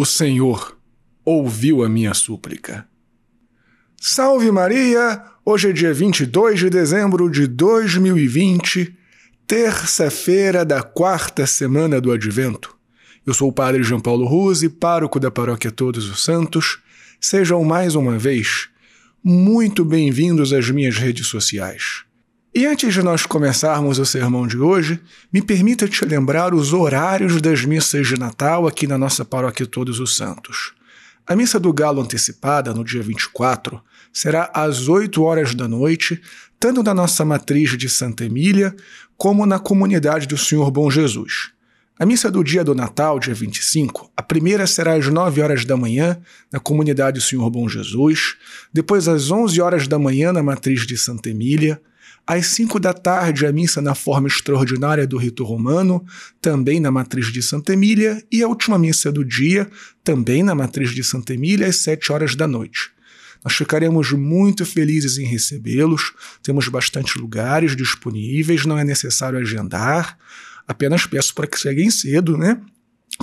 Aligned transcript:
O 0.00 0.06
Senhor 0.06 0.78
ouviu 1.22 1.84
a 1.84 1.88
minha 1.90 2.14
súplica. 2.14 2.88
Salve 4.00 4.50
Maria! 4.50 5.22
Hoje 5.44 5.68
é 5.68 5.72
dia 5.74 5.92
22 5.92 6.58
de 6.58 6.70
dezembro 6.70 7.30
de 7.30 7.46
2020, 7.46 8.96
terça-feira 9.46 10.64
da 10.64 10.82
quarta 10.82 11.46
semana 11.46 12.00
do 12.00 12.10
Advento. 12.10 12.74
Eu 13.26 13.34
sou 13.34 13.50
o 13.50 13.52
Padre 13.52 13.82
João 13.82 14.00
Paulo 14.00 14.24
Ruse, 14.24 14.70
pároco 14.70 15.20
da 15.20 15.30
Paróquia 15.30 15.70
Todos 15.70 16.08
os 16.08 16.24
Santos. 16.24 16.78
Sejam 17.20 17.62
mais 17.62 17.94
uma 17.94 18.16
vez 18.16 18.70
muito 19.22 19.84
bem-vindos 19.84 20.54
às 20.54 20.70
minhas 20.70 20.96
redes 20.96 21.26
sociais. 21.26 22.04
E 22.52 22.66
antes 22.66 22.92
de 22.92 23.00
nós 23.00 23.24
começarmos 23.24 24.00
o 24.00 24.04
sermão 24.04 24.44
de 24.44 24.58
hoje, 24.58 25.00
me 25.32 25.40
permita 25.40 25.86
te 25.86 26.04
lembrar 26.04 26.52
os 26.52 26.72
horários 26.72 27.40
das 27.40 27.64
missas 27.64 28.08
de 28.08 28.18
Natal 28.18 28.66
aqui 28.66 28.88
na 28.88 28.98
nossa 28.98 29.24
paróquia 29.24 29.64
Todos 29.64 30.00
os 30.00 30.16
Santos. 30.16 30.72
A 31.24 31.36
missa 31.36 31.60
do 31.60 31.72
Galo 31.72 32.02
antecipada, 32.02 32.74
no 32.74 32.84
dia 32.84 33.04
24, 33.04 33.80
será 34.12 34.50
às 34.52 34.88
8 34.88 35.22
horas 35.22 35.54
da 35.54 35.68
noite, 35.68 36.20
tanto 36.58 36.82
na 36.82 36.92
nossa 36.92 37.24
matriz 37.24 37.78
de 37.78 37.88
Santa 37.88 38.24
Emília, 38.24 38.74
como 39.16 39.46
na 39.46 39.60
comunidade 39.60 40.26
do 40.26 40.36
Senhor 40.36 40.72
Bom 40.72 40.90
Jesus. 40.90 41.52
A 42.00 42.04
missa 42.04 42.32
do 42.32 42.42
dia 42.42 42.64
do 42.64 42.74
Natal, 42.74 43.20
dia 43.20 43.32
25, 43.32 44.10
a 44.16 44.22
primeira 44.24 44.66
será 44.66 44.94
às 44.94 45.06
9 45.06 45.40
horas 45.40 45.64
da 45.64 45.76
manhã, 45.76 46.20
na 46.52 46.58
comunidade 46.58 47.20
do 47.20 47.24
Senhor 47.24 47.48
Bom 47.48 47.68
Jesus, 47.68 48.34
depois 48.72 49.06
às 49.06 49.30
11 49.30 49.60
horas 49.60 49.86
da 49.86 50.00
manhã, 50.00 50.32
na 50.32 50.42
matriz 50.42 50.84
de 50.84 50.98
Santa 50.98 51.30
Emília, 51.30 51.80
às 52.26 52.46
5 52.46 52.78
da 52.78 52.92
tarde, 52.92 53.46
a 53.46 53.52
missa 53.52 53.82
na 53.82 53.94
forma 53.94 54.28
extraordinária 54.28 55.06
do 55.06 55.16
rito 55.16 55.42
romano, 55.44 56.04
também 56.40 56.78
na 56.78 56.90
matriz 56.90 57.32
de 57.32 57.42
Santa 57.42 57.72
Emília, 57.72 58.22
e 58.30 58.42
a 58.42 58.48
última 58.48 58.78
missa 58.78 59.10
do 59.10 59.24
dia, 59.24 59.68
também 60.04 60.42
na 60.42 60.54
matriz 60.54 60.94
de 60.94 61.02
Santa 61.02 61.34
Emília, 61.34 61.66
às 61.66 61.76
7 61.76 62.12
horas 62.12 62.36
da 62.36 62.46
noite. 62.46 62.92
Nós 63.44 63.54
ficaremos 63.54 64.12
muito 64.12 64.66
felizes 64.66 65.16
em 65.18 65.24
recebê-los, 65.24 66.12
temos 66.42 66.68
bastante 66.68 67.18
lugares 67.18 67.74
disponíveis, 67.74 68.66
não 68.66 68.78
é 68.78 68.84
necessário 68.84 69.38
agendar, 69.38 70.18
apenas 70.68 71.06
peço 71.06 71.34
para 71.34 71.46
que 71.46 71.58
cheguem 71.58 71.90
cedo, 71.90 72.36
né? 72.36 72.60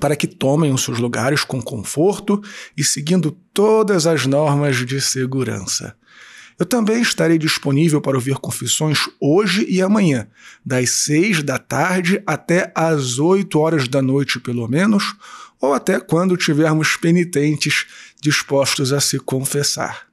Para 0.00 0.16
que 0.16 0.26
tomem 0.26 0.72
os 0.72 0.82
seus 0.82 0.98
lugares 0.98 1.44
com 1.44 1.60
conforto 1.60 2.42
e 2.76 2.82
seguindo 2.82 3.30
todas 3.52 4.06
as 4.06 4.26
normas 4.26 4.84
de 4.84 5.00
segurança. 5.00 5.94
Eu 6.58 6.64
também 6.64 7.02
estarei 7.02 7.36
disponível 7.38 8.00
para 8.00 8.16
ouvir 8.16 8.36
confissões 8.36 9.00
hoje 9.20 9.66
e 9.68 9.82
amanhã, 9.82 10.26
das 10.64 10.90
seis 10.90 11.42
da 11.42 11.58
tarde 11.58 12.22
até 12.26 12.72
às 12.74 13.18
oito 13.18 13.58
horas 13.58 13.86
da 13.86 14.00
noite, 14.00 14.40
pelo 14.40 14.66
menos, 14.66 15.14
ou 15.60 15.74
até 15.74 16.00
quando 16.00 16.36
tivermos 16.36 16.96
penitentes 16.96 17.86
dispostos 18.22 18.92
a 18.92 19.00
se 19.00 19.18
confessar. 19.18 20.06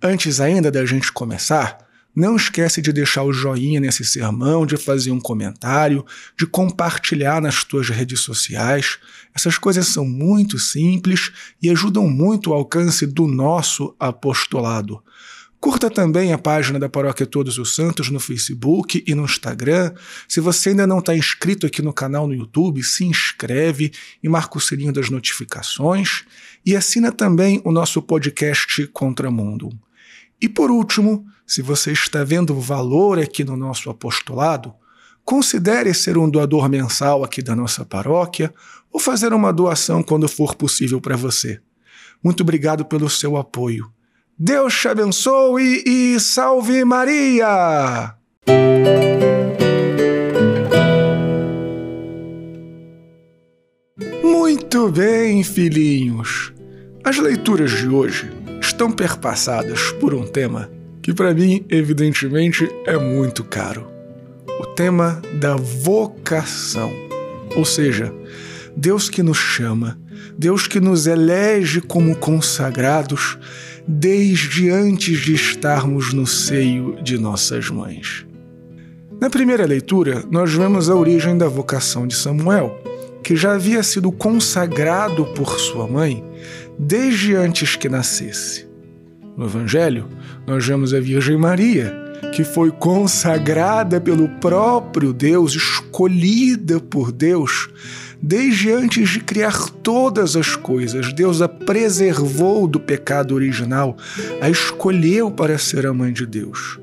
Antes 0.00 0.40
ainda 0.40 0.70
da 0.70 0.86
gente 0.86 1.10
começar, 1.10 1.88
não 2.14 2.36
esquece 2.36 2.80
de 2.80 2.92
deixar 2.92 3.22
o 3.24 3.32
joinha 3.32 3.80
nesse 3.80 4.04
sermão, 4.04 4.64
de 4.64 4.76
fazer 4.76 5.10
um 5.10 5.20
comentário, 5.20 6.04
de 6.36 6.46
compartilhar 6.46 7.40
nas 7.40 7.62
tuas 7.62 7.88
redes 7.88 8.20
sociais. 8.20 8.98
Essas 9.34 9.58
coisas 9.58 9.86
são 9.86 10.04
muito 10.04 10.58
simples 10.58 11.30
e 11.62 11.70
ajudam 11.70 12.08
muito 12.08 12.50
o 12.50 12.54
alcance 12.54 13.06
do 13.06 13.26
nosso 13.26 13.94
apostolado. 13.98 15.02
Curta 15.60 15.90
também 15.90 16.32
a 16.32 16.38
página 16.38 16.78
da 16.78 16.88
Paróquia 16.88 17.26
Todos 17.26 17.58
os 17.58 17.74
Santos 17.74 18.10
no 18.10 18.20
Facebook 18.20 19.02
e 19.04 19.12
no 19.12 19.24
Instagram. 19.24 19.92
Se 20.28 20.40
você 20.40 20.68
ainda 20.68 20.86
não 20.86 21.00
está 21.00 21.16
inscrito 21.16 21.66
aqui 21.66 21.82
no 21.82 21.92
canal 21.92 22.28
no 22.28 22.34
YouTube, 22.34 22.80
se 22.84 23.04
inscreve 23.04 23.90
e 24.22 24.28
marca 24.28 24.56
o 24.56 24.60
sininho 24.60 24.92
das 24.92 25.10
notificações. 25.10 26.24
E 26.64 26.76
assina 26.76 27.10
também 27.10 27.60
o 27.64 27.72
nosso 27.72 28.00
podcast 28.00 28.86
Contramundo. 28.88 29.70
E 30.40 30.48
por 30.48 30.70
último, 30.70 31.26
se 31.44 31.60
você 31.60 31.90
está 31.90 32.22
vendo 32.22 32.54
valor 32.60 33.18
aqui 33.18 33.42
no 33.42 33.56
nosso 33.56 33.90
apostolado, 33.90 34.72
considere 35.24 35.92
ser 35.92 36.16
um 36.16 36.30
doador 36.30 36.68
mensal 36.68 37.24
aqui 37.24 37.42
da 37.42 37.56
nossa 37.56 37.84
paróquia 37.84 38.54
ou 38.92 39.00
fazer 39.00 39.32
uma 39.32 39.52
doação 39.52 40.04
quando 40.04 40.28
for 40.28 40.54
possível 40.54 41.00
para 41.00 41.16
você. 41.16 41.60
Muito 42.22 42.42
obrigado 42.42 42.84
pelo 42.84 43.10
seu 43.10 43.36
apoio. 43.36 43.92
Deus 44.40 44.72
te 44.80 44.86
abençoe 44.86 45.82
e 45.84 46.20
salve 46.20 46.84
Maria! 46.84 48.14
Muito 54.22 54.92
bem, 54.92 55.42
filhinhos. 55.42 56.52
As 57.02 57.18
leituras 57.18 57.72
de 57.72 57.88
hoje 57.88 58.30
estão 58.60 58.92
perpassadas 58.92 59.90
por 59.98 60.14
um 60.14 60.24
tema 60.24 60.70
que, 61.02 61.12
para 61.12 61.34
mim, 61.34 61.66
evidentemente, 61.68 62.68
é 62.86 62.96
muito 62.96 63.42
caro: 63.42 63.90
o 64.60 64.66
tema 64.66 65.20
da 65.40 65.56
vocação. 65.56 66.92
Ou 67.56 67.64
seja, 67.64 68.14
Deus 68.76 69.10
que 69.10 69.20
nos 69.20 69.38
chama, 69.38 69.98
Deus 70.38 70.68
que 70.68 70.78
nos 70.78 71.08
elege 71.08 71.80
como 71.80 72.14
consagrados 72.14 73.36
desde 73.90 74.68
antes 74.68 75.20
de 75.20 75.32
estarmos 75.32 76.12
no 76.12 76.26
seio 76.26 77.02
de 77.02 77.16
nossas 77.16 77.70
mães. 77.70 78.26
Na 79.18 79.30
primeira 79.30 79.64
leitura, 79.64 80.22
nós 80.30 80.52
vemos 80.52 80.90
a 80.90 80.94
origem 80.94 81.38
da 81.38 81.48
vocação 81.48 82.06
de 82.06 82.14
Samuel, 82.14 82.78
que 83.22 83.34
já 83.34 83.54
havia 83.54 83.82
sido 83.82 84.12
consagrado 84.12 85.24
por 85.34 85.58
sua 85.58 85.88
mãe 85.88 86.22
desde 86.78 87.34
antes 87.34 87.76
que 87.76 87.88
nascesse. 87.88 88.68
No 89.36 89.46
Evangelho, 89.46 90.06
nós 90.46 90.66
vemos 90.66 90.92
a 90.92 91.00
Virgem 91.00 91.38
Maria, 91.38 91.92
que 92.34 92.44
foi 92.44 92.70
consagrada 92.70 93.98
pelo 93.98 94.28
próprio 94.40 95.14
Deus, 95.14 95.54
escolhida 95.54 96.78
por 96.78 97.10
Deus 97.10 97.70
Desde 98.20 98.72
antes 98.72 99.08
de 99.10 99.20
criar 99.20 99.70
todas 99.82 100.34
as 100.34 100.56
coisas, 100.56 101.12
Deus 101.12 101.40
a 101.40 101.48
preservou 101.48 102.66
do 102.66 102.80
pecado 102.80 103.34
original, 103.34 103.96
a 104.40 104.50
escolheu 104.50 105.30
para 105.30 105.56
ser 105.56 105.86
a 105.86 105.94
mãe 105.94 106.12
de 106.12 106.26
Deus. 106.26 106.80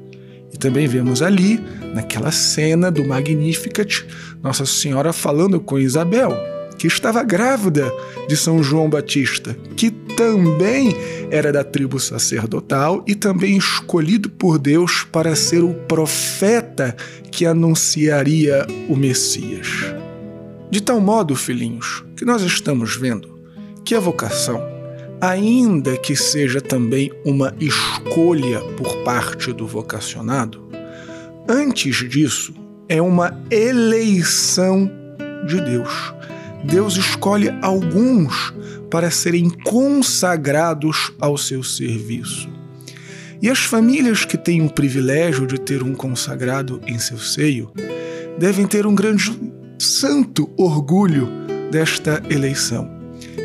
E 0.53 0.57
também 0.57 0.87
vemos 0.87 1.21
ali, 1.21 1.61
naquela 1.93 2.31
cena 2.31 2.89
do 2.89 3.03
Magnificat, 3.03 4.05
Nossa 4.41 4.65
Senhora 4.65 5.11
falando 5.11 5.59
com 5.59 5.77
Isabel, 5.77 6.31
que 6.77 6.87
estava 6.87 7.21
grávida 7.23 7.91
de 8.29 8.37
São 8.37 8.63
João 8.63 8.89
Batista, 8.89 9.55
que 9.75 9.91
também 9.91 10.95
era 11.29 11.51
da 11.51 11.63
tribo 11.63 11.99
sacerdotal 11.99 13.03
e 13.05 13.13
também 13.13 13.57
escolhido 13.57 14.29
por 14.29 14.57
Deus 14.57 15.03
para 15.03 15.35
ser 15.35 15.63
o 15.63 15.73
profeta 15.73 16.95
que 17.29 17.45
anunciaria 17.45 18.65
o 18.87 18.95
Messias. 18.95 19.67
De 20.69 20.81
tal 20.81 20.99
modo, 20.99 21.35
filhinhos, 21.35 22.03
que 22.15 22.25
nós 22.25 22.41
estamos 22.41 22.95
vendo 22.95 23.39
que 23.83 23.93
a 23.93 23.99
vocação, 23.99 24.61
ainda 25.21 25.95
que 25.97 26.15
seja 26.15 26.59
também 26.59 27.11
uma 27.23 27.53
escolha 27.59 28.59
por 28.75 29.03
parte 29.03 29.53
do 29.53 29.67
vocacionado, 29.67 30.67
antes 31.47 31.97
disso 32.09 32.53
é 32.89 33.01
uma 33.01 33.39
eleição 33.51 34.89
de 35.45 35.61
Deus. 35.61 36.13
Deus 36.63 36.97
escolhe 36.97 37.53
alguns 37.61 38.53
para 38.89 39.11
serem 39.11 39.49
consagrados 39.49 41.11
ao 41.19 41.37
seu 41.37 41.63
serviço. 41.63 42.49
E 43.41 43.49
as 43.49 43.59
famílias 43.59 44.25
que 44.25 44.37
têm 44.37 44.65
o 44.65 44.69
privilégio 44.69 45.45
de 45.45 45.59
ter 45.59 45.83
um 45.83 45.93
consagrado 45.93 46.81
em 46.87 46.97
seu 46.97 47.19
seio 47.19 47.71
devem 48.39 48.65
ter 48.65 48.87
um 48.87 48.95
grande 48.95 49.31
santo 49.79 50.49
orgulho 50.57 51.29
desta 51.71 52.21
eleição 52.29 52.89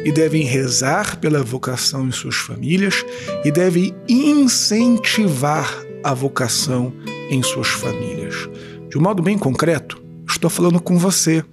e 0.04 0.12
devem 0.12 0.44
rezar 0.44 1.18
pela 1.18 1.42
vocação 1.42 2.06
em 2.06 2.12
suas 2.12 2.36
famílias 2.36 3.04
e 3.44 3.50
devem 3.50 3.94
incentivar 4.08 5.68
a 6.02 6.14
vocação 6.14 6.92
em 7.30 7.42
suas 7.42 7.68
famílias. 7.68 8.48
De 8.88 8.98
um 8.98 9.02
modo 9.02 9.22
bem 9.22 9.36
concreto, 9.36 10.02
estou 10.28 10.50
falando 10.50 10.80
com 10.80 10.96
você, 10.98 11.44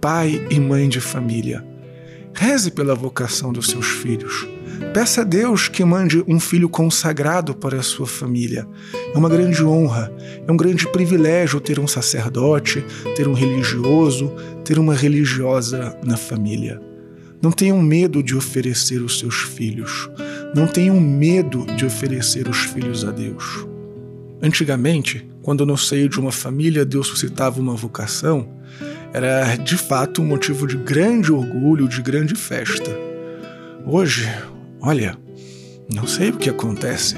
pai 0.00 0.46
e 0.50 0.58
mãe 0.58 0.88
de 0.88 1.00
família. 1.00 1.64
Reze 2.34 2.70
pela 2.70 2.94
vocação 2.94 3.52
dos 3.52 3.68
seus 3.68 3.86
filhos. 3.86 4.46
Peça 4.92 5.22
a 5.22 5.24
Deus 5.24 5.68
que 5.68 5.82
mande 5.82 6.22
um 6.28 6.38
filho 6.38 6.68
consagrado 6.68 7.54
para 7.54 7.78
a 7.78 7.82
sua 7.82 8.06
família. 8.06 8.68
É 9.14 9.16
uma 9.16 9.28
grande 9.30 9.64
honra, 9.64 10.12
é 10.46 10.52
um 10.52 10.56
grande 10.56 10.86
privilégio 10.92 11.60
ter 11.62 11.80
um 11.80 11.88
sacerdote, 11.88 12.84
ter 13.16 13.26
um 13.26 13.32
religioso, 13.32 14.30
ter 14.62 14.78
uma 14.78 14.94
religiosa 14.94 15.98
na 16.04 16.18
família. 16.18 16.78
Não 17.40 17.50
tenham 17.50 17.80
medo 17.80 18.22
de 18.22 18.36
oferecer 18.36 19.00
os 19.00 19.18
seus 19.18 19.36
filhos. 19.36 20.10
Não 20.54 20.66
tenham 20.66 21.00
medo 21.00 21.64
de 21.74 21.86
oferecer 21.86 22.46
os 22.46 22.58
filhos 22.58 23.02
a 23.02 23.10
Deus. 23.10 23.66
Antigamente, 24.42 25.26
quando 25.40 25.64
no 25.64 25.78
seio 25.78 26.06
de 26.06 26.20
uma 26.20 26.30
família 26.30 26.84
Deus 26.84 27.06
suscitava 27.06 27.58
uma 27.58 27.74
vocação, 27.74 28.46
era 29.10 29.56
de 29.56 29.78
fato 29.78 30.20
um 30.20 30.26
motivo 30.26 30.66
de 30.66 30.76
grande 30.76 31.32
orgulho, 31.32 31.88
de 31.88 32.02
grande 32.02 32.34
festa. 32.34 32.90
Hoje, 33.86 34.28
olha, 34.82 35.16
não 35.92 36.06
sei 36.06 36.30
o 36.30 36.36
que 36.36 36.50
acontece, 36.50 37.16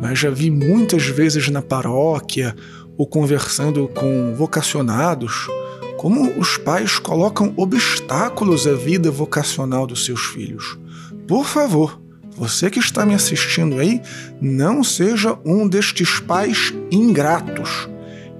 mas 0.00 0.18
já 0.18 0.30
vi 0.30 0.50
muitas 0.50 1.06
vezes 1.06 1.48
na 1.48 1.62
paróquia 1.62 2.54
ou 2.98 3.06
conversando 3.06 3.88
com 3.88 4.34
vocacionados 4.34 5.48
como 5.96 6.38
os 6.38 6.58
pais 6.58 6.98
colocam 6.98 7.54
obstáculos 7.56 8.66
à 8.66 8.74
vida 8.74 9.10
vocacional 9.10 9.86
dos 9.86 10.04
seus 10.04 10.20
filhos. 10.26 10.78
Por 11.26 11.46
favor, 11.46 12.00
você 12.36 12.68
que 12.68 12.78
está 12.78 13.06
me 13.06 13.14
assistindo 13.14 13.78
aí, 13.78 14.02
não 14.40 14.84
seja 14.84 15.38
um 15.44 15.66
destes 15.66 16.20
pais 16.20 16.74
ingratos. 16.90 17.88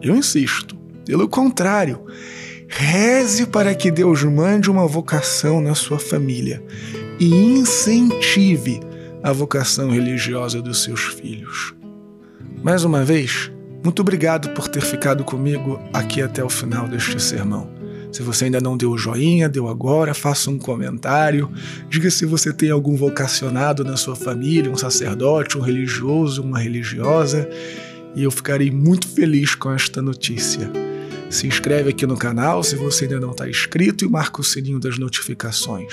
Eu 0.02 0.14
insisto, 0.16 0.76
pelo 1.06 1.28
contrário, 1.28 2.04
reze 2.68 3.46
para 3.46 3.74
que 3.74 3.90
Deus 3.90 4.22
mande 4.24 4.70
uma 4.70 4.86
vocação 4.86 5.60
na 5.60 5.74
sua 5.74 5.98
família 5.98 6.62
e 7.18 7.34
incentive 7.34 8.80
a 9.22 9.32
vocação 9.32 9.90
religiosa 9.90 10.60
dos 10.60 10.82
seus 10.82 11.00
filhos. 11.04 11.74
Mais 12.62 12.84
uma 12.84 13.04
vez, 13.04 13.50
muito 13.84 14.00
obrigado 14.00 14.50
por 14.50 14.68
ter 14.68 14.82
ficado 14.82 15.24
comigo 15.24 15.80
aqui 15.92 16.22
até 16.22 16.42
o 16.42 16.48
final 16.48 16.88
deste 16.88 17.20
sermão. 17.20 17.70
Se 18.10 18.22
você 18.22 18.44
ainda 18.44 18.60
não 18.60 18.76
deu 18.76 18.90
o 18.90 18.98
joinha, 18.98 19.48
deu 19.48 19.68
agora, 19.68 20.14
faça 20.14 20.50
um 20.50 20.58
comentário, 20.58 21.50
diga 21.88 22.10
se 22.10 22.24
você 22.24 22.52
tem 22.52 22.70
algum 22.70 22.96
vocacionado 22.96 23.84
na 23.84 23.96
sua 23.96 24.14
família, 24.14 24.70
um 24.70 24.76
sacerdote, 24.76 25.58
um 25.58 25.60
religioso, 25.60 26.42
uma 26.42 26.58
religiosa, 26.58 27.48
e 28.14 28.22
eu 28.22 28.30
ficarei 28.30 28.70
muito 28.70 29.08
feliz 29.08 29.54
com 29.54 29.72
esta 29.72 30.00
notícia. 30.00 30.70
Se 31.28 31.46
inscreve 31.46 31.90
aqui 31.90 32.06
no 32.06 32.16
canal 32.16 32.62
se 32.62 32.76
você 32.76 33.04
ainda 33.04 33.18
não 33.18 33.32
está 33.32 33.48
inscrito 33.48 34.04
e 34.04 34.08
marca 34.08 34.40
o 34.40 34.44
sininho 34.44 34.78
das 34.78 34.98
notificações. 34.98 35.92